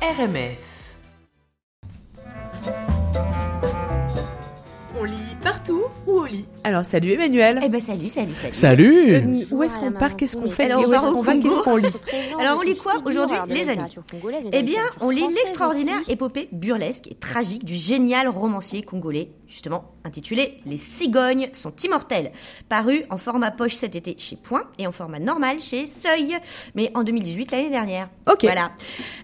RMF. 0.00 0.77
Partout 5.68 5.84
ou 6.06 6.12
au 6.12 6.26
lit 6.26 6.46
Alors 6.64 6.84
salut 6.84 7.12
Emmanuel. 7.12 7.60
Eh 7.62 7.68
ben 7.68 7.80
salut, 7.80 8.08
salut, 8.08 8.34
salut. 8.34 8.52
Salut 8.52 9.14
Euh, 9.14 9.44
Où 9.50 9.62
est-ce 9.62 9.78
qu'on 9.78 9.92
part 9.92 10.16
Qu'est-ce 10.16 10.36
qu'on 10.36 10.50
fait 10.50 10.64
Alors, 10.64 10.86
où 10.88 10.92
est-ce 10.92 11.04
qu'on 11.04 11.22
va. 11.22 11.36
Qu'est-ce 11.36 11.58
qu'on 11.60 11.76
lit 11.76 11.88
Alors 12.40 12.58
on 12.58 12.62
lit 12.62 12.76
quoi 12.76 12.94
aujourd'hui, 13.04 13.36
les 13.48 13.68
amis 13.68 13.82
Eh 14.52 14.62
bien, 14.62 14.82
on 15.00 15.10
lit 15.10 15.26
l'extraordinaire 15.26 15.98
épopée 16.08 16.48
burlesque 16.52 17.08
et 17.08 17.14
tragique 17.14 17.64
du 17.64 17.74
génial 17.74 18.28
romancier 18.28 18.82
congolais, 18.82 19.30
justement 19.46 19.92
intitulé 20.04 20.58
Les 20.66 20.76
cigognes 20.76 21.48
sont 21.52 21.72
immortelles, 21.84 22.32
paru 22.68 23.04
en 23.10 23.16
format 23.18 23.50
poche 23.50 23.74
cet 23.74 23.96
été 23.96 24.14
chez 24.18 24.36
Point 24.36 24.64
et 24.78 24.86
en 24.86 24.92
format 24.92 25.18
normal 25.18 25.60
chez 25.60 25.86
Seuil, 25.86 26.36
mais 26.74 26.90
en 26.94 27.02
2018 27.04 27.52
l'année 27.52 27.70
dernière. 27.70 28.08
Ok. 28.30 28.42
Voilà. 28.42 28.72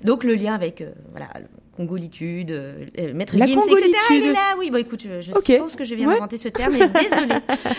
Donc 0.02 0.24
le 0.24 0.34
lien 0.34 0.54
avec 0.54 0.80
euh, 0.80 0.92
voilà. 1.10 1.28
Congolitude, 1.76 2.50
euh, 2.52 2.84
euh, 2.98 3.12
Maître 3.14 3.36
Gims, 3.36 3.44
etc. 3.44 3.56
Congolitude. 3.58 4.24
est 4.26 4.32
là, 4.32 4.54
oui. 4.58 4.70
Bon, 4.70 4.78
écoute, 4.78 5.02
je, 5.02 5.58
pense 5.58 5.76
que 5.76 5.84
je 5.84 5.94
viens 5.94 6.08
Ouais. 6.08 6.14
d'inventer 6.14 6.38
ce 6.38 6.48
terme, 6.48 6.72
mais 6.72 6.78
désolée. 7.08 7.34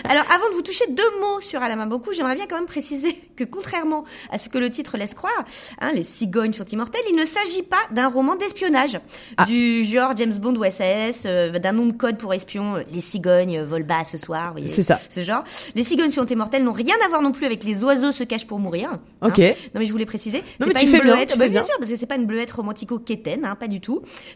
Alors, 0.08 0.24
avant 0.34 0.48
de 0.50 0.54
vous 0.54 0.62
toucher 0.62 0.84
deux 0.90 1.10
mots 1.20 1.40
sur 1.40 1.62
Alain 1.62 1.86
Beaucoup, 1.86 2.12
j'aimerais 2.12 2.34
bien 2.34 2.46
quand 2.48 2.56
même 2.56 2.66
préciser 2.66 3.14
que 3.36 3.44
contrairement 3.44 4.04
à 4.30 4.38
ce 4.38 4.48
que 4.48 4.58
le 4.58 4.70
titre 4.70 4.96
laisse 4.96 5.14
croire, 5.14 5.44
hein, 5.80 5.92
les 5.94 6.02
cigognes 6.02 6.52
sont 6.52 6.64
immortelles, 6.66 7.02
il 7.08 7.16
ne 7.16 7.24
s'agit 7.24 7.62
pas 7.62 7.76
d'un 7.92 8.08
roman 8.08 8.34
d'espionnage 8.36 8.98
Ah. 9.36 9.44
du 9.44 9.84
genre 9.84 10.12
James 10.16 10.34
Bond 10.38 10.54
ou 10.56 10.64
SAS, 10.70 11.24
euh, 11.26 11.50
d'un 11.58 11.72
nom 11.72 11.86
de 11.86 11.92
code 11.92 12.18
pour 12.18 12.32
espion, 12.34 12.76
euh, 12.76 12.82
les 12.92 13.00
cigognes 13.00 13.62
volent 13.62 13.84
bas 13.86 14.04
ce 14.04 14.18
soir, 14.18 14.46
vous 14.48 14.52
voyez, 14.52 14.68
C'est 14.68 14.82
ça. 14.82 14.98
Ce 15.10 15.22
genre. 15.22 15.44
Les 15.74 15.82
cigognes 15.82 16.10
sont 16.10 16.26
immortelles 16.26 16.64
n'ont 16.64 16.72
rien 16.72 16.96
à 17.04 17.08
voir 17.08 17.22
non 17.22 17.32
plus 17.32 17.46
avec 17.46 17.62
les 17.64 17.84
oiseaux 17.84 18.12
se 18.12 18.24
cachent 18.24 18.46
pour 18.46 18.58
mourir. 18.58 18.90
hein. 18.92 19.00
Ok. 19.28 19.38
Non 19.38 19.80
mais 19.80 19.84
je 19.86 19.92
voulais 19.92 20.06
préciser, 20.06 20.38
Non, 20.38 20.44
c'est 20.60 20.66
mais 20.68 20.72
pas 20.74 20.80
tu 20.80 20.86
une 20.86 20.92
fais 20.92 21.00
bien, 21.02 21.12
bleuette, 21.14 21.32
tu 21.32 21.38
bah, 21.38 21.44
fais 21.44 21.50
bien 21.50 21.60
bien. 21.60 21.66
sûr 21.66 21.76
parce 21.78 21.90
que 21.90 21.96
c'est 21.96 22.06
pas 22.06 22.16
une 22.16 22.26
bleuette 22.26 22.50
romantico-quétaine, 22.52 23.44
hein, 23.44 23.54
pas 23.54 23.68
du 23.68 23.80
tout. 23.80 23.85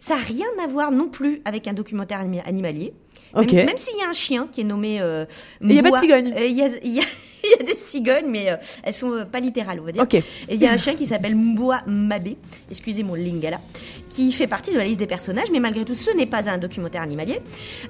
Ça 0.01 0.15
a 0.15 0.19
rien 0.19 0.47
à 0.63 0.67
voir 0.67 0.91
non 0.93 1.09
plus 1.09 1.41
avec 1.45 1.67
un 1.69 1.73
documentaire 1.73 2.21
anima- 2.21 2.43
animalier. 2.47 2.93
Ok. 3.35 3.53
Même, 3.53 3.67
même 3.67 3.77
s'il 3.77 3.97
y 3.99 4.03
a 4.03 4.09
un 4.09 4.13
chien 4.13 4.49
qui 4.51 4.61
est 4.63 4.65
nommé. 4.65 5.01
Euh, 5.01 5.25
il 5.63 5.73
y 5.73 5.79
a 5.79 5.83
pas 5.83 5.91
de 5.91 5.97
cigogne. 5.97 6.33
euh, 6.37 6.47
Il 6.47 6.57
y, 6.57 6.63
a, 6.63 6.69
y 6.69 6.99
a- 7.01 7.03
il 7.45 7.51
y 7.51 7.55
a 7.61 7.63
des 7.65 7.75
cigognes, 7.77 8.27
mais 8.29 8.51
euh, 8.51 8.57
elles 8.83 8.93
sont 8.93 9.13
euh, 9.13 9.25
pas 9.25 9.39
littérales, 9.41 9.79
on 9.81 9.85
va 9.85 9.93
dire. 9.93 10.03
Ok. 10.03 10.15
Et 10.15 10.25
il 10.51 10.57
y 10.61 10.67
a 10.67 10.73
un 10.73 10.77
chien 10.77 10.95
qui 10.95 11.07
s'appelle 11.07 11.37
Mboa 11.37 11.83
Mabé, 11.87 12.37
excusez 12.71 13.03
mon 13.05 13.15
lingala, 13.15 13.61
qui 14.09 14.33
fait 14.33 14.47
partie 14.49 14.73
de 14.73 14.79
la 14.79 14.85
liste 14.85 14.99
des 14.99 15.07
personnages, 15.07 15.49
mais 15.53 15.61
malgré 15.61 15.85
tout, 15.85 15.95
ce 15.95 16.11
n'est 16.11 16.27
pas 16.27 16.51
un 16.51 16.59
documentaire 16.59 17.03
animalier. 17.03 17.41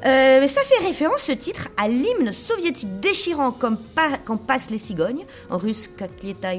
Euh, 0.05 0.47
ça 0.47 0.61
fait 0.63 0.85
référence, 0.87 1.23
ce 1.23 1.33
titre, 1.33 1.69
à 1.79 1.89
l'hymne 1.89 2.33
soviétique 2.33 3.01
déchirant 3.01 3.51
comme 3.51 3.77
pa- 3.79 4.19
quand 4.25 4.37
passent 4.37 4.71
les 4.71 4.79
cigognes, 4.79 5.25
en 5.49 5.57
russe 5.59 5.89
Kaklieta 5.97 6.51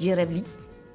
Jirevli 0.00 0.42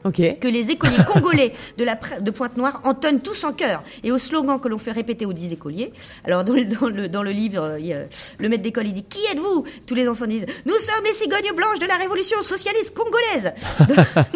Que 0.03 0.47
les 0.47 0.71
écoliers 0.71 0.97
congolais 1.07 1.53
de, 1.77 1.83
la, 1.83 1.95
de 2.19 2.31
Pointe-Noire 2.31 2.81
entonnent 2.85 3.21
tous 3.21 3.43
en 3.43 3.53
chœur 3.53 3.83
et 4.03 4.11
au 4.11 4.17
slogan 4.17 4.59
que 4.59 4.67
l'on 4.67 4.77
fait 4.77 4.91
répéter 4.91 5.25
aux 5.25 5.33
dix 5.33 5.53
écoliers. 5.53 5.93
Alors 6.23 6.43
dans 6.43 6.53
le, 6.53 6.65
dans 6.65 6.87
le, 6.87 7.09
dans 7.09 7.23
le 7.23 7.31
livre, 7.31 7.61
euh, 7.61 7.79
il 7.79 8.07
le 8.39 8.49
maître 8.49 8.63
d'école 8.63 8.87
il 8.87 8.93
dit 8.93 9.03
Qui 9.03 9.19
êtes-vous? 9.31 9.65
Tous 9.85 9.95
les 9.95 10.07
enfants 10.07 10.25
disent 10.25 10.45
Nous 10.65 10.73
sommes 10.73 11.03
les 11.05 11.13
cigognes 11.13 11.55
blanches 11.55 11.79
de 11.79 11.85
la 11.85 11.95
révolution 11.95 12.41
socialiste 12.41 12.95
congolaise. 12.97 13.53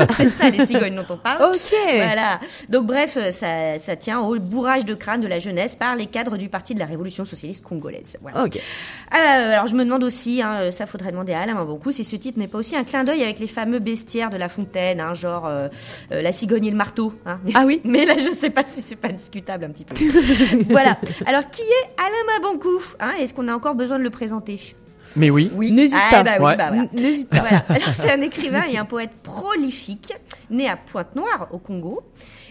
C'est 0.16 0.30
ça 0.30 0.50
les 0.50 0.66
cigognes 0.66 0.96
dont 0.96 1.06
on 1.10 1.18
parle. 1.18 1.42
Ok. 1.44 1.76
Voilà. 1.96 2.40
Donc 2.70 2.86
bref, 2.86 3.18
euh, 3.18 3.32
ça, 3.32 3.80
ça 3.80 3.96
tient 3.96 4.20
au 4.20 4.38
bourrage 4.40 4.86
de 4.86 4.94
crâne 4.94 5.22
de 5.22 5.28
la 5.28 5.40
jeunesse 5.40 5.76
par 5.76 5.96
les 5.96 6.06
cadres 6.06 6.38
du 6.38 6.50
parti 6.50 6.76
de 6.76 6.80
la 6.80 6.86
révolution 6.86 7.26
socialiste 7.26 7.64
congolaise. 7.64 8.18
Voilà. 8.22 8.44
Ok. 8.44 8.58
Euh, 8.58 9.54
alors 9.54 9.68
je 9.68 9.76
me 9.76 9.84
demande 9.84 10.04
aussi, 10.04 10.42
hein, 10.42 10.72
ça 10.72 10.86
faudrait 10.86 11.12
demander 11.12 11.34
à 11.34 11.42
Alain 11.42 11.66
beaucoup, 11.66 11.92
si 11.92 12.04
ce 12.04 12.16
titre 12.16 12.40
n'est 12.40 12.48
pas 12.48 12.58
aussi 12.58 12.76
un 12.76 12.84
clin 12.84 13.04
d'œil 13.04 13.24
avec 13.24 13.40
les 13.40 13.48
fameux 13.48 13.80
bestiaires 13.80 14.30
de 14.30 14.38
La 14.38 14.50
Fontaine, 14.50 15.02
hein, 15.02 15.14
genre 15.14 15.46
euh, 15.56 15.70
euh, 16.12 16.22
la 16.22 16.32
cigogne 16.32 16.66
et 16.66 16.72
le 16.72 16.78
marteau. 16.78 17.14
Hein. 17.26 17.40
Ah 17.54 17.64
oui. 17.66 17.82
Mais 17.86 18.06
là, 18.06 18.16
je 18.18 18.30
sais 18.34 18.50
pas 18.50 18.64
si 18.66 18.82
c'est 18.82 18.96
pas 18.96 19.10
discutable 19.10 19.66
un 19.66 19.70
petit 19.70 19.86
peu. 19.86 19.96
voilà. 20.70 20.98
Alors 21.26 21.50
qui 21.50 21.62
est 21.62 21.90
Alain 21.98 22.40
Mabankou 22.40 22.82
hein? 23.00 23.14
Est-ce 23.20 23.34
qu'on 23.34 23.48
a 23.48 23.54
encore 23.56 23.76
besoin 23.76 23.98
de 23.98 24.04
le 24.04 24.10
présenter? 24.10 24.76
Mais 25.16 25.30
oui. 25.30 25.50
Oui. 25.56 25.72
N'hésite 25.72 25.98
Ah, 26.12 26.12
pas. 26.12 26.24
bah 26.24 26.32
oui, 26.40 26.46
Ouais. 26.46 26.58
bah 26.58 26.68
voilà. 26.70 26.84
N- 26.84 26.90
N'hésite 26.94 27.30
pas. 27.30 27.40
Voilà. 27.40 27.64
Alors 27.70 27.88
c'est 27.94 28.12
un 28.12 28.22
écrivain 28.22 28.64
et 28.70 28.78
un 28.78 28.86
poète 28.86 29.12
prolifique, 29.24 30.14
né 30.50 30.68
à 30.68 30.76
Pointe-Noire 30.76 31.48
au 31.52 31.58
Congo, 31.58 32.02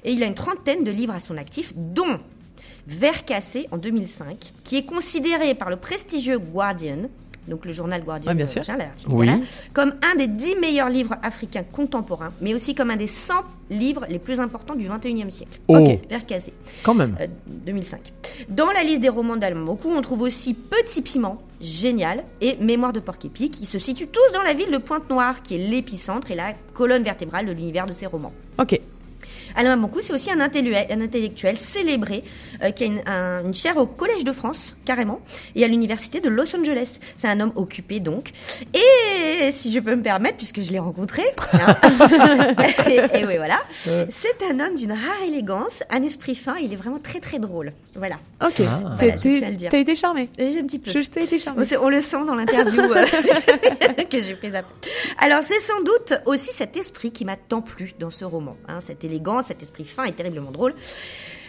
et 0.05 0.13
il 0.13 0.23
a 0.23 0.27
une 0.27 0.35
trentaine 0.35 0.83
de 0.85 0.91
livres 0.91 1.15
à 1.15 1.21
son 1.21 1.37
actif, 1.37 1.73
dont 1.77 2.19
Vert 2.87 3.25
cassé 3.25 3.67
en 3.71 3.79
2005, 3.79 4.37
qui 4.63 4.77
est 4.77 4.85
considéré 4.85 5.55
par 5.55 5.71
le 5.71 5.77
prestigieux 5.77 6.39
Guardian, 6.39 7.09
donc 7.49 7.65
le 7.67 7.73
journal 7.73 8.03
Guardian, 8.03 8.31
Ouais, 8.31 8.35
bien 8.37 8.45
euh, 8.47 8.49
sûr. 8.49 8.61
machin, 8.61 8.77
l'article 8.77 9.11
Oui. 9.13 9.27
là, 9.27 9.39
comme 9.73 9.95
un 10.13 10.17
des 10.17 10.27
dix 10.27 10.55
meilleurs 10.61 10.89
livres 10.89 11.15
africains 11.23 11.63
contemporains, 11.63 12.33
mais 12.41 12.55
aussi 12.55 12.75
comme 12.75 12.91
un 12.91 12.97
des 12.97 13.07
100 13.07 13.35
livres 13.71 14.05
les 14.09 14.19
plus 14.19 14.41
importants 14.41 14.75
du 14.75 14.89
21e 14.89 15.31
siècle. 15.31 15.59
Oh, 15.69 15.77
Ok. 15.77 15.99
Cassé. 16.27 16.53
quand 16.83 16.95
même. 16.95 17.17
Euh, 17.21 17.27
2005. 17.67 18.13
Dans 18.49 18.71
la 18.71 18.83
liste 18.83 19.01
des 19.01 19.09
romans 19.09 19.37
d'Allemand 19.37 19.65
beaucoup, 19.65 19.91
on 19.91 20.01
trouve 20.03 20.23
aussi 20.23 20.55
Petit 20.55 21.03
Piment, 21.03 21.39
génial, 21.61 22.25
et 22.41 22.57
Mémoire 22.57 22.93
de 22.93 23.01
Porc-Épic, 23.01 23.53
qui 23.53 23.67
se 23.67 23.79
situent 23.79 24.09
tous 24.09 24.33
dans 24.35 24.43
la 24.43 24.53
ville 24.55 24.71
de 24.71 24.79
Pointe-Noire, 24.79 25.43
qui 25.43 25.55
est 25.57 25.59
l'épicentre 25.69 26.31
et 26.31 26.35
la 26.35 26.53
colonne 26.75 27.03
vertébrale 27.03 27.47
de 27.47 27.53
l'univers 27.53 27.87
de 27.87 27.93
ces 27.93 28.07
romans. 28.07 28.33
Ok. 28.59 28.81
Alain 29.57 29.77
Mancou, 29.77 30.01
c'est 30.01 30.13
aussi 30.13 30.31
un 30.31 30.41
intellectuel, 30.41 30.87
un 30.91 31.01
intellectuel 31.01 31.57
célébré 31.57 32.25
euh, 32.63 32.71
qui 32.71 32.85
a 32.85 32.87
une, 32.87 33.03
un- 33.07 33.45
une 33.45 33.55
chaire 33.55 33.77
au 33.77 33.87
Collège 33.87 34.25
de 34.25 34.33
France, 34.33 34.75
carrément, 34.85 35.21
et 35.55 35.65
à 35.65 35.69
l'Université 35.69 36.21
de 36.21 36.29
Los 36.29 36.55
Angeles. 36.57 36.99
C'est 37.17 37.29
un 37.29 37.41
homme 37.41 37.53
occupé, 37.55 38.01
donc. 38.01 38.33
Et 38.75 39.51
si 39.51 39.73
je 39.73 39.81
peux 39.81 39.95
me 39.95 40.03
permettre, 40.03 40.37
puisque 40.37 40.63
je 40.63 40.73
l'ai 40.73 40.79
rencontré, 40.79 41.23
hein, 41.53 41.77
et, 42.89 43.21
et 43.21 43.27
oui, 43.27 43.37
voilà, 43.37 43.61
c'est 43.71 44.43
un 44.51 44.61
homme 44.61 44.77
d'une 44.77 44.93
rare 44.93 45.23
élégance, 45.27 45.83
un 45.91 46.03
esprit 46.03 46.35
fin, 46.35 46.57
il 46.57 46.73
est 46.73 46.77
vraiment 46.77 46.99
très 46.99 47.21
très 47.21 47.39
drôle. 47.39 47.73
Voilà, 47.97 48.17
Ok. 48.45 48.61
Ah. 48.67 48.97
Voilà. 48.99 49.15
T'as 49.71 49.79
été 49.79 49.95
charmé. 49.97 50.29
Et 50.39 50.51
j'ai 50.51 50.59
un 50.61 50.65
petit 50.65 50.79
peu. 50.79 50.91
Je 50.91 50.99
t'ai 51.09 51.25
été 51.25 51.39
charmé. 51.39 51.63
On, 51.63 51.65
sait- 51.65 51.77
on 51.77 51.89
le 51.89 52.01
sent 52.01 52.25
dans 52.27 52.35
l'interview 52.35 52.81
euh, 52.83 53.05
que 54.11 54.21
j'ai 54.21 54.35
prise 54.35 54.55
après. 54.57 54.73
Alors, 55.19 55.43
c'est 55.43 55.61
sans 55.61 55.81
doute 55.83 56.15
aussi 56.27 56.53
cet 56.53 56.77
esprit 56.77 57.13
qui 57.13 57.25
m'a 57.25 57.37
tant 57.37 57.63
plu 57.63 57.95
dans 57.99 58.11
ce 58.11 58.25
roman. 58.25 58.57
Hein, 58.69 58.79
cette 58.81 59.05
élégance, 59.05 59.44
cet 59.45 59.63
esprit 59.63 59.85
fin 59.85 60.05
et 60.05 60.13
terriblement 60.13 60.51
drôle. 60.51 60.75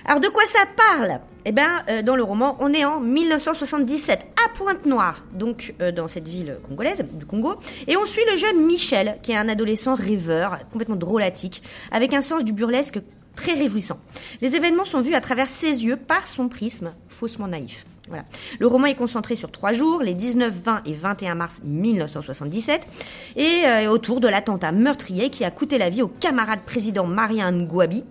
Alors, 0.07 0.19
de 0.19 0.27
quoi 0.27 0.43
ça 0.45 0.59
parle? 0.77 1.19
Eh 1.45 1.51
bien, 1.51 1.83
euh, 1.89 2.03
dans 2.03 2.15
le 2.15 2.21
roman, 2.21 2.57
on 2.59 2.71
est 2.73 2.85
en 2.85 2.99
1977, 2.99 4.19
à 4.45 4.49
Pointe-Noire, 4.55 5.23
donc 5.33 5.73
euh, 5.81 5.91
dans 5.91 6.07
cette 6.07 6.27
ville 6.27 6.57
congolaise, 6.67 7.03
du 7.13 7.25
Congo. 7.25 7.55
Et 7.87 7.97
on 7.97 8.05
suit 8.05 8.21
le 8.29 8.37
jeune 8.37 8.65
Michel, 8.67 9.17
qui 9.23 9.31
est 9.31 9.37
un 9.37 9.49
adolescent 9.49 9.95
rêveur, 9.95 10.59
complètement 10.71 10.95
drôlatique, 10.95 11.63
avec 11.91 12.13
un 12.13 12.21
sens 12.21 12.43
du 12.43 12.53
burlesque 12.53 12.99
très 13.35 13.53
réjouissant. 13.53 13.99
Les 14.41 14.55
événements 14.55 14.85
sont 14.85 15.01
vus 15.01 15.15
à 15.15 15.21
travers 15.21 15.49
ses 15.49 15.85
yeux 15.85 15.97
par 15.97 16.27
son 16.27 16.49
prisme 16.49 16.93
faussement 17.09 17.47
naïf. 17.47 17.85
Voilà. 18.07 18.23
Le 18.59 18.67
roman 18.67 18.85
est 18.85 18.95
concentré 18.95 19.35
sur 19.35 19.51
trois 19.51 19.73
jours, 19.73 20.01
les 20.01 20.13
19, 20.13 20.53
20 20.53 20.81
et 20.85 20.93
21 20.93 21.35
mars 21.35 21.61
1977, 21.63 22.87
et 23.35 23.61
euh, 23.65 23.89
autour 23.89 24.19
de 24.19 24.27
l'attentat 24.27 24.71
meurtrier 24.71 25.29
qui 25.29 25.43
a 25.43 25.51
coûté 25.51 25.77
la 25.77 25.89
vie 25.89 26.03
au 26.03 26.07
camarade 26.07 26.61
président 26.65 27.07
Marien 27.07 27.51
Ngouabi 27.51 28.03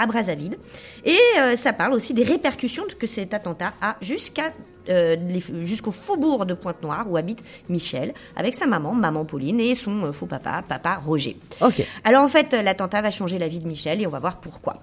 à 0.00 0.06
Brazzaville. 0.06 0.56
Et 1.04 1.18
euh, 1.38 1.56
ça 1.56 1.72
parle 1.72 1.92
aussi 1.92 2.14
des 2.14 2.22
répercussions 2.22 2.84
que 2.98 3.06
cet 3.06 3.34
attentat 3.34 3.74
a 3.82 3.96
jusqu'à 4.00 4.52
euh, 4.88 5.16
jusqu'au 5.62 5.90
faubourg 5.90 6.46
de 6.46 6.54
Pointe-Noire 6.54 7.04
où 7.08 7.16
habite 7.18 7.44
Michel 7.68 8.14
avec 8.34 8.54
sa 8.54 8.66
maman, 8.66 8.94
maman 8.94 9.26
Pauline, 9.26 9.60
et 9.60 9.74
son 9.74 10.04
euh, 10.04 10.12
faux 10.12 10.26
papa, 10.26 10.64
papa 10.66 11.00
Roger. 11.04 11.36
Ok. 11.60 11.86
Alors 12.02 12.22
en 12.22 12.28
fait, 12.28 12.54
l'attentat 12.54 13.02
va 13.02 13.10
changer 13.10 13.38
la 13.38 13.46
vie 13.46 13.60
de 13.60 13.68
Michel 13.68 14.00
et 14.00 14.06
on 14.06 14.10
va 14.10 14.20
voir 14.20 14.40
pourquoi. 14.40 14.74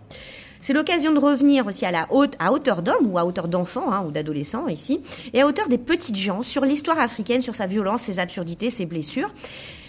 C'est 0.62 0.73
l'occasion 0.73 1.13
de 1.13 1.19
revenir 1.19 1.66
aussi 1.68 1.85
à 1.85 1.91
la 1.91 2.07
haute, 2.09 2.35
à 2.40 2.51
hauteur 2.51 2.81
d'homme 2.81 3.07
ou 3.12 3.18
à 3.18 3.25
hauteur 3.25 3.47
d'enfant 3.47 3.91
hein, 3.91 4.03
ou 4.07 4.12
d'adolescent 4.12 4.68
ici, 4.68 5.01
et 5.34 5.41
à 5.41 5.47
hauteur 5.47 5.68
des 5.68 5.78
petites 5.78 6.18
gens 6.18 6.44
sur 6.44 6.66
l'histoire 6.66 7.00
africaine, 7.00 7.41
sur 7.41 7.56
sa 7.56 7.68
violence, 7.68 8.03
ses 8.03 8.19
absurdités, 8.19 8.69
ses 8.69 8.85
blessures. 8.85 9.29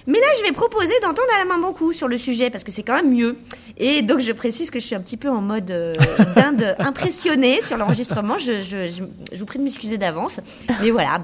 Mais 0.07 0.19
là, 0.19 0.27
je 0.39 0.43
vais 0.43 0.53
proposer 0.53 0.95
d'entendre 1.03 1.29
Alain 1.37 1.45
Mabankou 1.45 1.93
sur 1.93 2.09
le 2.09 2.17
sujet 2.17 2.49
parce 2.49 2.65
que 2.65 2.73
c'est 2.73 2.83
quand 2.83 2.95
même 2.95 3.15
mieux. 3.15 3.37
Et 3.77 4.01
donc, 4.01 4.21
je 4.21 4.33
précise 4.33 4.71
que 4.71 4.79
je 4.81 4.87
suis 4.87 4.95
un 4.95 5.03
petit 5.03 5.19
peu 5.19 5.29
en 5.29 5.43
mode 5.43 5.71
euh, 5.71 5.93
dinde 6.35 6.75
impressionnée 6.79 7.61
sur 7.61 7.77
l'enregistrement. 7.77 8.39
Je, 8.39 8.63
je, 8.63 8.87
je, 8.87 9.03
je 9.33 9.39
vous 9.39 9.45
prie 9.45 9.59
de 9.59 9.65
m'excuser 9.65 9.99
d'avance. 9.99 10.41
Mais 10.81 10.91
voilà, 10.91 11.21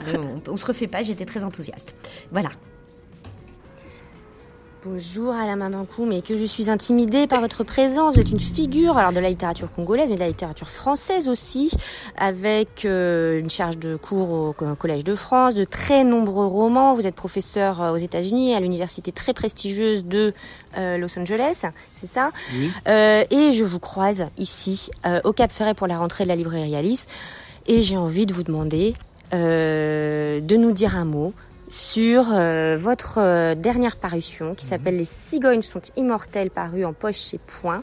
on, 0.46 0.52
on 0.52 0.56
se 0.58 0.66
refait 0.66 0.86
pas. 0.86 1.00
J'étais 1.00 1.24
très 1.24 1.44
enthousiaste. 1.44 1.94
Voilà. 2.30 2.50
Bonjour 4.86 5.32
Alain 5.34 5.56
Mamankou, 5.56 6.04
mais 6.04 6.20
que 6.20 6.36
je 6.36 6.44
suis 6.44 6.68
intimidée 6.68 7.26
par 7.26 7.40
votre 7.40 7.64
présence. 7.64 8.14
Vous 8.14 8.20
êtes 8.20 8.30
une 8.30 8.38
figure 8.40 8.98
alors 8.98 9.12
de 9.12 9.18
la 9.18 9.30
littérature 9.30 9.72
congolaise, 9.72 10.10
mais 10.10 10.16
de 10.16 10.20
la 10.20 10.26
littérature 10.28 10.68
française 10.68 11.26
aussi, 11.28 11.70
avec 12.18 12.84
euh, 12.84 13.40
une 13.40 13.48
charge 13.48 13.78
de 13.78 13.96
cours 13.96 14.30
au 14.30 14.52
co- 14.52 14.74
Collège 14.74 15.02
de 15.02 15.14
France, 15.14 15.54
de 15.54 15.64
très 15.64 16.04
nombreux 16.04 16.46
romans. 16.46 16.92
Vous 16.94 17.06
êtes 17.06 17.14
professeur 17.14 17.80
euh, 17.80 17.92
aux 17.92 17.96
États-Unis 17.96 18.54
à 18.54 18.60
l'université 18.60 19.10
très 19.10 19.32
prestigieuse 19.32 20.04
de 20.04 20.34
euh, 20.76 20.98
Los 20.98 21.18
Angeles, 21.18 21.62
c'est 21.94 22.06
ça? 22.08 22.30
Euh, 22.86 23.24
Et 23.30 23.52
je 23.52 23.64
vous 23.64 23.78
croise 23.80 24.26
ici 24.36 24.90
au 25.24 25.32
Cap 25.32 25.50
Ferret 25.50 25.72
pour 25.74 25.86
la 25.86 25.96
rentrée 25.96 26.24
de 26.24 26.28
la 26.28 26.36
librairie 26.36 26.76
Alice, 26.76 27.06
et 27.66 27.80
j'ai 27.80 27.96
envie 27.96 28.26
de 28.26 28.34
vous 28.34 28.42
demander 28.42 28.94
euh, 29.32 30.40
de 30.40 30.56
nous 30.56 30.72
dire 30.72 30.94
un 30.98 31.06
mot 31.06 31.32
sur 31.74 32.26
euh, 32.32 32.76
votre 32.78 33.18
euh, 33.18 33.54
dernière 33.56 33.96
parution 33.96 34.54
qui 34.54 34.64
s'appelle 34.64 34.96
Les 34.96 35.04
cigognes 35.04 35.62
sont 35.62 35.80
immortelles 35.96 36.50
paru 36.50 36.84
en 36.84 36.92
poche 36.92 37.16
chez 37.18 37.38
Point, 37.60 37.82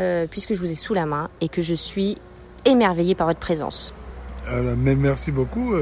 euh, 0.00 0.26
puisque 0.28 0.52
je 0.52 0.58
vous 0.58 0.70
ai 0.70 0.74
sous 0.74 0.94
la 0.94 1.06
main 1.06 1.30
et 1.40 1.48
que 1.48 1.62
je 1.62 1.74
suis 1.74 2.18
émerveillée 2.64 3.14
par 3.14 3.28
votre 3.28 3.38
présence. 3.38 3.94
Alors, 4.48 4.74
mais 4.76 4.96
merci 4.96 5.30
beaucoup. 5.30 5.74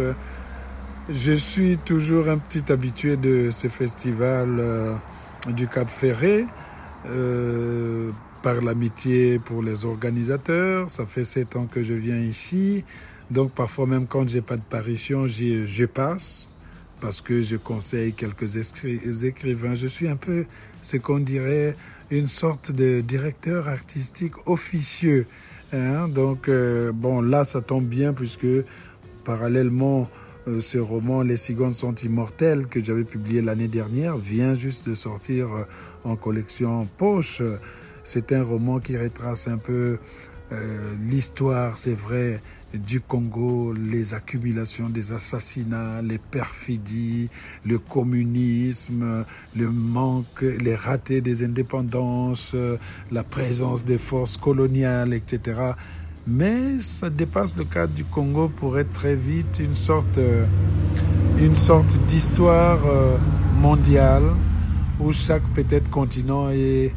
Je 1.08 1.32
suis 1.32 1.78
toujours 1.78 2.28
un 2.28 2.36
petit 2.36 2.70
habitué 2.70 3.16
de 3.16 3.48
ce 3.50 3.68
festival 3.68 4.98
du 5.48 5.66
Cap 5.68 5.88
Ferré. 5.88 6.44
par 8.42 8.60
l'amitié 8.60 9.38
pour 9.38 9.62
les 9.62 9.84
organisateurs, 9.86 10.90
ça 10.90 11.06
fait 11.06 11.24
sept 11.24 11.56
ans 11.56 11.66
que 11.66 11.82
je 11.82 11.94
viens 11.94 12.18
ici. 12.18 12.84
Donc 13.30 13.52
parfois 13.52 13.86
même 13.86 14.06
quand 14.06 14.28
j'ai 14.28 14.42
pas 14.42 14.56
de 14.56 14.62
parution, 14.68 15.26
j'y- 15.26 15.66
je 15.66 15.84
passe 15.86 16.48
parce 17.00 17.20
que 17.20 17.42
je 17.42 17.56
conseille 17.56 18.12
quelques 18.12 18.56
écri- 18.56 19.24
écrivains. 19.24 19.74
Je 19.74 19.86
suis 19.86 20.08
un 20.08 20.16
peu 20.16 20.44
ce 20.82 20.96
qu'on 20.96 21.18
dirait 21.20 21.76
une 22.10 22.28
sorte 22.28 22.72
de 22.72 23.00
directeur 23.00 23.68
artistique 23.68 24.34
officieux. 24.46 25.26
hein. 25.72 26.08
Donc 26.08 26.48
euh, 26.48 26.92
bon 26.92 27.20
là 27.20 27.44
ça 27.44 27.60
tombe 27.60 27.84
bien 27.84 28.12
puisque 28.12 28.46
parallèlement 29.24 30.08
euh, 30.48 30.60
ce 30.60 30.78
roman 30.78 31.22
Les 31.22 31.36
cigognes 31.36 31.74
sont 31.74 31.94
immortelles 31.94 32.66
que 32.66 32.82
j'avais 32.82 33.04
publié 33.04 33.42
l'année 33.42 33.68
dernière 33.68 34.16
vient 34.16 34.54
juste 34.54 34.88
de 34.88 34.94
sortir 34.94 35.52
euh, 35.52 35.64
en 36.04 36.16
collection 36.16 36.86
poche. 36.96 37.42
C'est 38.04 38.32
un 38.32 38.42
roman 38.42 38.80
qui 38.80 38.96
retrace 38.96 39.48
un 39.48 39.58
peu 39.58 39.98
l'histoire, 41.04 41.76
c'est 41.76 41.92
vrai, 41.92 42.40
du 42.74 43.00
Congo, 43.00 43.72
les 43.72 44.14
accumulations 44.14 44.88
des 44.88 45.12
assassinats, 45.12 46.02
les 46.02 46.18
perfidies, 46.18 47.28
le 47.64 47.78
communisme, 47.78 49.24
le 49.56 49.70
manque, 49.70 50.42
les 50.42 50.74
ratés 50.74 51.20
des 51.20 51.44
indépendances, 51.44 52.54
la 53.10 53.24
présence 53.24 53.84
des 53.84 53.98
forces 53.98 54.36
coloniales, 54.36 55.14
etc. 55.14 55.74
Mais 56.30 56.78
ça 56.80 57.08
dépasse 57.08 57.56
le 57.56 57.64
cadre 57.64 57.94
du 57.94 58.04
Congo 58.04 58.48
pour 58.48 58.78
être 58.78 58.92
très 58.92 59.16
vite 59.16 59.62
une 59.64 59.74
sorte, 59.74 60.18
euh, 60.18 60.44
une 61.38 61.56
sorte 61.56 61.96
d'histoire 62.04 62.80
euh, 62.86 63.16
mondiale 63.62 64.24
où 65.00 65.10
chaque 65.10 65.42
peut-être 65.54 65.88
continent 65.88 66.50
est 66.50 66.92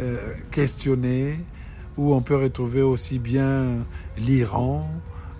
euh, 0.00 0.34
questionné, 0.52 1.40
où 1.96 2.14
on 2.14 2.20
peut 2.20 2.36
retrouver 2.36 2.82
aussi 2.82 3.18
bien 3.18 3.78
l'Iran 4.16 4.88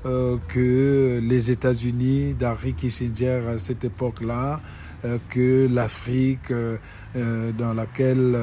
euh, 0.07 0.37
que 0.49 1.21
les 1.23 1.51
États-Unis 1.51 2.35
d'Henry 2.35 2.73
Kissinger 2.75 3.43
à 3.55 3.59
cette 3.59 3.85
époque-là, 3.85 4.61
euh, 5.05 5.19
que 5.29 5.69
l'Afrique 5.71 6.51
euh, 6.51 6.79
dans 7.59 7.75
laquelle 7.75 8.37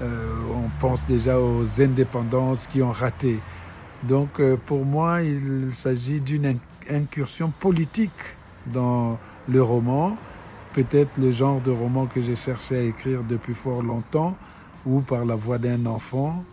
on 0.00 0.68
pense 0.80 1.06
déjà 1.06 1.40
aux 1.40 1.80
indépendances 1.80 2.66
qui 2.66 2.82
ont 2.82 2.92
raté. 2.92 3.38
Donc 4.04 4.40
pour 4.66 4.84
moi, 4.84 5.22
il 5.22 5.68
s'agit 5.72 6.20
d'une 6.20 6.46
in- 6.46 6.54
incursion 6.90 7.50
politique 7.50 8.22
dans 8.66 9.18
le 9.48 9.62
roman, 9.62 10.16
peut-être 10.74 11.10
le 11.18 11.32
genre 11.32 11.60
de 11.60 11.70
roman 11.72 12.06
que 12.06 12.20
j'ai 12.22 12.36
cherché 12.36 12.76
à 12.76 12.82
écrire 12.82 13.24
depuis 13.24 13.54
fort 13.54 13.82
longtemps, 13.82 14.36
où 14.86 15.00
par 15.00 15.24
la 15.24 15.34
voix 15.34 15.58
d'un 15.58 15.84
enfant, 15.86 16.44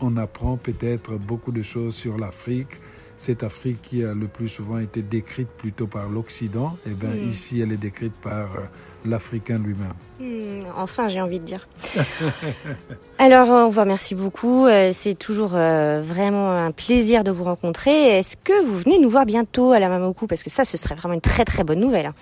on 0.00 0.16
apprend 0.16 0.56
peut-être 0.56 1.18
beaucoup 1.18 1.52
de 1.52 1.62
choses 1.62 1.94
sur 1.94 2.16
l'Afrique. 2.16 2.80
Cette 3.16 3.42
Afrique 3.44 3.80
qui 3.82 4.04
a 4.04 4.12
le 4.12 4.26
plus 4.26 4.48
souvent 4.48 4.78
été 4.78 5.00
décrite 5.02 5.48
plutôt 5.48 5.86
par 5.86 6.08
l'Occident, 6.08 6.76
et 6.86 6.90
bien 6.90 7.10
Mm. 7.10 7.28
ici 7.28 7.60
elle 7.60 7.72
est 7.72 7.76
décrite 7.76 8.12
par 8.14 8.56
euh, 8.56 8.60
l'Africain 9.04 9.58
lui-même. 9.58 9.92
Hmm, 10.20 10.64
enfin, 10.76 11.08
j'ai 11.08 11.20
envie 11.20 11.38
de 11.40 11.44
dire. 11.44 11.66
Alors, 13.18 13.48
on 13.48 13.68
vous 13.68 13.80
remercie 13.80 14.14
beaucoup. 14.14 14.66
Euh, 14.66 14.90
C'est 14.92 15.14
toujours 15.14 15.52
euh, 15.54 16.00
vraiment 16.04 16.50
un 16.50 16.70
plaisir 16.72 17.24
de 17.24 17.30
vous 17.30 17.44
rencontrer. 17.44 18.18
Est-ce 18.18 18.36
que 18.36 18.64
vous 18.64 18.76
venez 18.78 18.98
nous 18.98 19.08
voir 19.10 19.26
bientôt 19.26 19.72
à 19.72 19.78
la 19.78 19.88
Mamoku? 19.88 20.26
Parce 20.26 20.42
que 20.42 20.50
ça, 20.50 20.64
ce 20.64 20.76
serait 20.76 20.94
vraiment 20.94 21.14
une 21.14 21.20
très 21.20 21.44
très 21.44 21.64
bonne 21.64 21.80
nouvelle. 21.80 22.06
hein. 22.06 22.14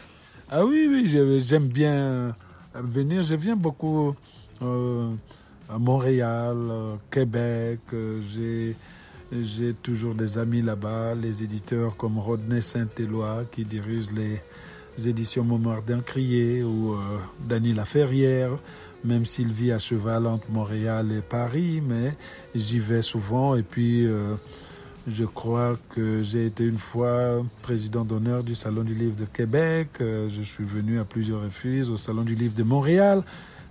Ah 0.50 0.64
oui, 0.66 0.86
oui, 0.88 1.40
j'aime 1.44 1.66
bien 1.68 2.34
venir. 2.74 3.22
Je 3.22 3.34
viens 3.34 3.56
beaucoup 3.56 4.14
euh, 4.62 5.08
à 5.72 5.78
Montréal, 5.78 6.56
Québec. 7.10 7.80
J'ai 8.28 8.76
j'ai 9.40 9.72
toujours 9.72 10.14
des 10.14 10.38
amis 10.38 10.62
là-bas, 10.62 11.14
les 11.14 11.42
éditeurs 11.42 11.96
comme 11.96 12.18
Rodney 12.18 12.60
Saint-Éloi 12.60 13.44
qui 13.50 13.64
dirige 13.64 14.08
les 14.10 15.08
éditions 15.08 15.44
Momardin 15.44 16.00
Crié 16.00 16.62
ou 16.62 16.92
euh, 16.92 16.98
Dany 17.48 17.72
Laferrière, 17.72 18.52
même 19.04 19.24
s'il 19.24 19.52
vit 19.52 19.72
à 19.72 19.78
cheval 19.78 20.26
entre 20.26 20.50
Montréal 20.50 21.10
et 21.12 21.22
Paris, 21.22 21.82
mais 21.86 22.14
j'y 22.54 22.78
vais 22.78 23.02
souvent 23.02 23.56
et 23.56 23.62
puis 23.62 24.06
euh, 24.06 24.34
je 25.10 25.24
crois 25.24 25.76
que 25.94 26.22
j'ai 26.22 26.46
été 26.46 26.64
une 26.64 26.78
fois 26.78 27.44
président 27.62 28.04
d'honneur 28.04 28.44
du 28.44 28.54
Salon 28.54 28.82
du 28.82 28.94
Livre 28.94 29.16
de 29.16 29.24
Québec. 29.24 29.88
Euh, 30.00 30.28
je 30.28 30.42
suis 30.42 30.64
venu 30.64 31.00
à 31.00 31.04
plusieurs 31.04 31.42
reprises 31.42 31.90
au 31.90 31.96
Salon 31.96 32.22
du 32.22 32.36
Livre 32.36 32.54
de 32.54 32.62
Montréal. 32.62 33.22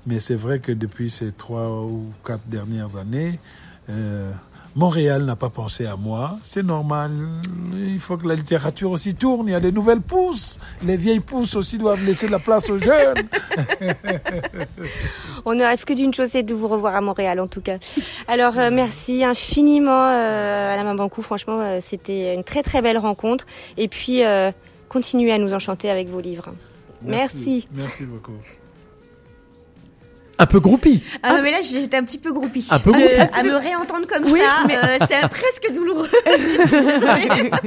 Mais 0.05 0.19
c'est 0.19 0.35
vrai 0.35 0.59
que 0.59 0.71
depuis 0.71 1.09
ces 1.09 1.31
trois 1.31 1.69
ou 1.83 2.11
quatre 2.25 2.45
dernières 2.47 2.97
années, 2.97 3.39
euh, 3.89 4.31
Montréal 4.75 5.25
n'a 5.25 5.35
pas 5.35 5.49
pensé 5.49 5.85
à 5.85 5.95
moi. 5.95 6.37
C'est 6.43 6.63
normal. 6.63 7.11
Il 7.75 7.99
faut 7.99 8.17
que 8.17 8.27
la 8.27 8.35
littérature 8.35 8.91
aussi 8.91 9.15
tourne. 9.15 9.47
Il 9.47 9.51
y 9.51 9.55
a 9.55 9.59
des 9.59 9.71
nouvelles 9.71 10.01
pousses. 10.01 10.59
Les 10.85 10.97
vieilles 10.97 11.19
pousses 11.19 11.55
aussi 11.55 11.77
doivent 11.77 12.05
laisser 12.05 12.27
la 12.27 12.39
place 12.39 12.69
aux 12.69 12.77
jeunes. 12.77 13.27
On 15.45 15.53
ne 15.53 15.63
rêve 15.63 15.83
que 15.83 15.93
d'une 15.93 16.13
chose, 16.13 16.29
c'est 16.29 16.43
de 16.43 16.53
vous 16.53 16.67
revoir 16.67 16.95
à 16.95 17.01
Montréal 17.01 17.39
en 17.39 17.47
tout 17.47 17.61
cas. 17.61 17.77
Alors 18.27 18.57
euh, 18.57 18.69
merci 18.71 19.23
infiniment 19.23 20.07
euh, 20.07 20.73
à 20.73 20.75
la 20.75 20.83
Mabankou. 20.83 21.21
Franchement, 21.21 21.59
euh, 21.59 21.79
c'était 21.81 22.33
une 22.33 22.43
très 22.43 22.63
très 22.63 22.81
belle 22.81 22.97
rencontre. 22.97 23.45
Et 23.77 23.87
puis, 23.87 24.23
euh, 24.23 24.51
continuez 24.89 25.31
à 25.31 25.37
nous 25.37 25.53
enchanter 25.53 25.89
avec 25.89 26.07
vos 26.09 26.21
livres. 26.21 26.49
Merci. 27.03 27.67
Merci 27.71 28.05
beaucoup. 28.05 28.37
Un 30.41 30.45
peu 30.47 30.59
groupie. 30.59 31.03
Ah 31.21 31.33
non, 31.35 31.41
mais 31.43 31.51
là, 31.51 31.59
j'étais 31.61 31.97
un 31.97 32.03
petit 32.03 32.17
peu 32.17 32.31
groupie. 32.33 32.67
Un 32.71 32.79
peu 32.79 32.91
Je- 32.91 32.97
groupie. 32.99 33.13
à 33.39 33.43
me 33.43 33.55
réentendre 33.55 34.07
comme 34.07 34.25
Oui, 34.25 34.39
ça, 34.39 34.63
mais- 34.67 34.75
euh, 34.75 34.97
c'est 35.07 35.21
presque 35.29 35.71
douloureux. 35.71 36.09
Je 36.25 36.47
suis 36.67 36.81
désolée. 36.85 37.51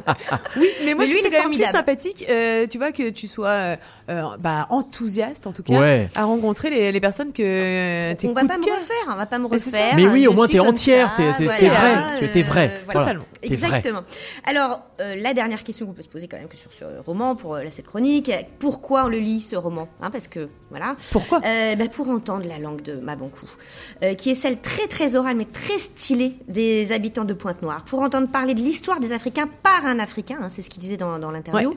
Oui, 0.57 0.69
mais 0.85 0.95
moi 0.95 1.05
Mais 1.05 1.07
je 1.07 1.13
lui, 1.13 1.21
c'est 1.23 1.31
quand 1.31 1.49
même 1.49 1.53
plus 1.57 1.65
sympathique, 1.65 2.25
euh, 2.31 2.67
tu 2.69 2.79
vois, 2.79 2.93
que 2.93 3.11
tu 3.11 3.27
sois 3.27 3.77
euh, 4.09 4.23
bah, 4.39 4.67
enthousiaste 4.71 5.47
en 5.47 5.53
tout 5.53 5.63
cas 5.63 5.79
Ouais. 5.81 6.09
à 6.17 6.25
rencontrer 6.25 6.71
les, 6.71 6.93
les 6.93 7.01
personnes 7.01 7.33
que 7.33 8.13
t'es 8.15 8.27
On 8.29 8.33
va 8.33 8.43
pas 8.43 8.57
me 8.59 8.63
refaire, 8.63 9.09
on 9.09 9.15
va 9.15 9.27
pas 9.27 9.39
me 9.39 9.47
refaire. 9.47 9.95
Mais 9.97 10.07
oui, 10.07 10.27
au 10.27 10.33
moins, 10.33 10.47
suis 10.47 10.55
t'es 10.55 10.61
entière, 10.61 11.15
t'es- 11.15 11.31
voilà, 11.31 11.59
t'es 11.59 11.69
vrai, 11.69 11.95
tu- 12.19 12.33
t'es 12.33 12.41
euh, 12.41 12.43
vrai. 12.45 12.75
Totalement. 12.93 13.25
Exactement. 13.43 14.01
Alors, 14.47 14.83
la 14.99 15.35
dernière 15.35 15.63
question 15.65 15.87
qu'on 15.87 15.93
peut 15.93 16.03
se 16.03 16.09
poser 16.09 16.29
quand 16.29 16.39
même 16.39 16.49
que 16.49 16.57
sur 16.57 16.73
ce 16.73 16.85
roman, 17.07 17.37
pour 17.37 17.59
cette 17.71 17.87
chronique, 17.87 18.31
pourquoi 18.59 19.05
on 19.05 19.09
le 19.09 19.19
lit 19.19 19.41
ce 19.41 19.57
roman 19.57 19.89
Hein, 20.01 20.11
Parce 20.11 20.29
que, 20.29 20.49
voilà. 20.71 20.97
Pourquoi? 21.13 21.41
Bah, 21.41 21.85
Pour 21.93 22.09
entendre 22.11 22.47
la 22.49 22.59
langue 22.65 22.83
de 22.83 22.95
Mabankou, 22.95 23.47
euh, 24.03 24.15
qui 24.15 24.31
est 24.31 24.35
celle 24.35 24.61
très 24.61 24.89
très 24.89 25.15
orale 25.15 25.37
mais 25.37 25.45
très 25.45 25.79
stylée 25.79 26.37
des 26.49 26.91
habitants 26.93 27.25
de 27.25 27.35
Pointe-Noire. 27.35 27.85
Pour 27.85 28.01
entendre 28.01 28.29
parler 28.29 28.55
de 28.55 28.61
l'histoire 28.61 28.99
des 28.99 29.13
Africains 29.13 29.49
par 29.63 29.87
un 29.87 29.99
Africain, 29.99 30.39
hein, 30.43 30.49
c'est 30.49 30.63
ce 30.63 30.71
qu'il 30.71 30.81
disait 30.81 30.97
dans, 30.97 31.19
dans 31.19 31.31
l'interview. 31.31 31.75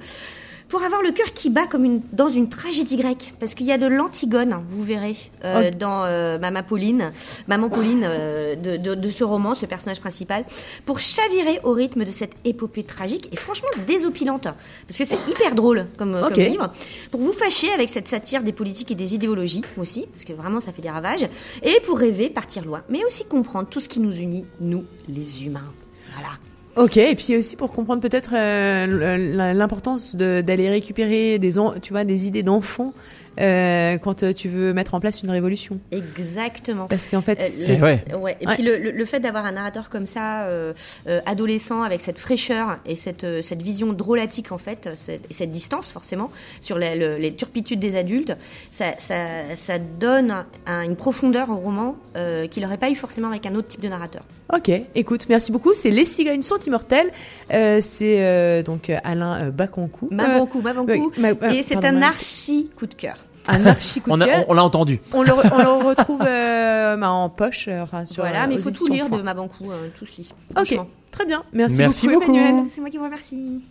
Pour 0.70 0.84
avoir 0.84 1.02
le 1.02 1.12
cœur 1.12 1.32
qui 1.34 1.50
bat 1.50 1.66
comme 1.66 1.86
une, 1.86 2.02
dans 2.12 2.28
une 2.28 2.50
tragédie 2.50 2.98
grecque, 2.98 3.34
parce 3.40 3.56
qu'il 3.56 3.66
y 3.66 3.72
a 3.72 3.78
de 3.78 3.86
l'antigone, 3.86 4.60
vous 4.70 4.84
verrez, 4.84 5.16
euh, 5.46 5.72
dans 5.72 6.04
euh, 6.04 6.38
Maman 6.40 6.62
Pauline, 6.64 7.12
Maman 7.48 7.70
Pauline 7.70 8.04
euh, 8.04 8.56
de, 8.56 8.76
de, 8.76 8.94
de 8.94 9.10
ce 9.10 9.24
roman, 9.24 9.56
ce 9.56 9.66
personnage 9.66 10.02
principal, 10.02 10.44
pour 10.86 11.00
chavirer 11.00 11.62
au 11.64 11.72
rythme 11.72 12.04
de 12.04 12.12
cette 12.12 12.34
épopée 12.44 12.84
tragique 12.84 13.30
et 13.32 13.38
franchement 13.38 13.70
désopilante, 13.88 14.44
parce 14.88 14.98
que 14.98 15.06
c'est 15.06 15.30
hyper 15.30 15.56
drôle 15.56 15.88
comme 15.98 16.20
livre, 16.36 16.72
pour 17.12 17.22
vous 17.22 17.34
fâcher 17.34 17.72
avec 17.72 17.88
cette 17.88 18.10
satire 18.10 18.44
des 18.44 18.54
politiques 18.54 18.92
et 18.92 18.96
des 18.96 19.16
idéologies 19.16 19.64
aussi, 19.78 20.06
parce 20.12 20.26
que 20.26 20.34
vraiment 20.34 20.60
ça 20.60 20.74
fait 20.74 20.82
des 20.82 20.90
ravages, 20.90 21.28
et 21.64 21.80
pour 21.86 21.98
rêver, 21.98 22.30
partir 22.30 22.66
loin, 22.66 22.82
mais 22.90 23.06
aussi 23.06 23.26
comprendre 23.26 23.70
tout 23.70 23.80
ce 23.80 23.88
qui 23.88 24.02
nous 24.02 24.16
unit, 24.16 24.46
nous 24.60 24.84
les 25.08 25.46
humains. 25.46 25.72
Voilà. 26.14 26.30
Ok, 26.78 26.98
et 26.98 27.16
puis 27.16 27.36
aussi 27.38 27.56
pour 27.56 27.72
comprendre 27.72 28.02
peut-être 28.02 28.32
euh, 28.36 29.54
l'importance 29.54 30.16
de- 30.16 30.42
d'aller 30.42 30.70
récupérer 30.70 31.40
des, 31.40 31.58
en- 31.60 31.74
tu 31.80 31.92
vois, 31.94 32.04
des 32.04 32.28
idées 32.28 32.44
d'enfants 32.44 32.94
euh, 33.40 33.98
quand 34.00 34.24
euh, 34.24 34.34
tu 34.34 34.48
veux 34.50 34.74
mettre 34.74 34.96
en 34.96 35.00
place 35.00 35.22
une 35.22 35.30
révolution. 35.30 35.80
Exactement. 35.92 36.88
Parce 36.88 37.08
qu'en 37.10 37.22
fait, 37.22 37.40
Euh, 37.40 37.46
c'est 37.48 37.82
ouais. 37.82 38.04
Ouais. 38.20 38.36
Et 38.42 38.48
Ouais. 38.48 38.54
puis 38.56 38.64
le, 38.64 38.78
le- 38.78 38.92
le 38.92 39.06
fait 39.06 39.20
d'avoir 39.20 39.46
un 39.46 39.52
narrateur 39.54 39.90
comme 39.90 40.06
ça, 40.08 40.46
euh, 40.46 40.74
euh, 41.08 41.20
adolescent, 41.26 41.82
avec 41.84 42.02
cette 42.02 42.18
fraîcheur 42.18 42.78
et 42.86 42.96
cette, 42.96 43.24
euh, 43.24 43.42
cette 43.44 43.62
vision 43.62 43.94
drôlatique 43.94 44.52
en 44.52 44.58
fait, 44.58 44.90
cette, 44.96 45.26
et 45.30 45.34
cette 45.34 45.52
distance 45.52 45.88
forcément 45.92 46.32
sur 46.62 46.78
les, 46.80 46.96
le- 46.98 47.18
les 47.18 47.34
turpitudes 47.36 47.80
des 47.80 47.96
adultes, 47.96 48.34
ça, 48.72 48.94
ça, 48.98 49.56
ça 49.56 49.78
donne 49.80 50.46
un- 50.66 50.82
une 50.82 50.96
profondeur 50.96 51.50
au 51.50 51.58
roman 51.58 51.96
euh, 52.16 52.48
qu'il 52.48 52.64
n'aurait 52.64 52.78
pas 52.78 52.90
eu 52.90 52.96
forcément 52.96 53.28
avec 53.30 53.46
un 53.46 53.54
autre 53.56 53.68
type 53.68 53.82
de 53.82 53.88
narrateur. 53.90 54.24
Ok, 54.54 54.72
écoute, 54.96 55.26
merci 55.28 55.52
beaucoup. 55.52 55.74
C'est 55.74 55.90
Les 55.92 56.06
cigognes 56.06 56.42
sont 56.42 56.58
immortelles. 56.60 57.12
Euh, 57.54 57.80
c'est 57.82 58.24
euh, 58.26 58.64
donc 58.64 58.90
euh, 58.90 58.98
Alain 59.04 59.50
Baconcourt. 59.50 60.08
Mabankou, 60.12 60.62
Mabankou. 60.62 61.12
ma- 61.20 61.54
Et 61.54 61.64
c'est 61.64 61.84
un 61.84 62.02
archi 62.02 62.72
coup 62.78 62.86
de 62.88 62.94
cœur. 62.94 63.18
un 63.50 63.66
archi 63.66 64.00
coup 64.00 64.10
On 64.12 64.18
de 64.18 64.24
cœur. 64.24 64.46
on- 64.48 64.54
l'a 64.54 64.64
entendu. 64.64 65.02
On 65.14 65.22
le, 65.22 65.30
re- 65.32 65.50
on 65.52 65.58
le 65.58 65.68
retrouve 65.90 66.22
euh, 66.26 66.96
bah, 66.96 67.10
en 67.12 67.28
poche, 67.30 67.68
euh, 67.68 67.82
enfin 67.84 68.06
sur. 68.06 68.24
voilà, 68.24 68.48
mais 68.48 68.56
il 68.56 68.62
faut 68.62 68.72
tout 68.72 68.88
lire 68.88 69.10
de 69.10 69.22
Mabankou, 69.22 69.70
euh, 69.70 69.90
tout 70.00 70.06
se 70.06 70.22
lit. 70.22 70.34
Ok, 70.58 70.80
très 71.12 71.26
bien. 71.26 71.44
Merci, 71.52 71.78
Merci 71.80 72.08
beaucoup, 72.08 72.20
beaucoup. 72.28 72.38
Emmanuel. 72.38 72.66
C'est 72.74 72.80
moi 72.80 72.90
qui 72.90 72.98
vous 72.98 73.04
remercie. 73.04 73.62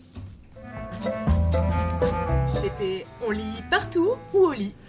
C'était 2.62 3.06
On 3.26 3.30
lit 3.30 3.62
partout 3.70 4.10
ou 4.34 4.38
au 4.38 4.52
lit 4.52 4.74